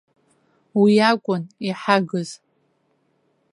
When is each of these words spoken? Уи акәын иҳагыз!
Уи 0.79 0.93
акәын 1.09 1.43
иҳагыз! 1.67 2.29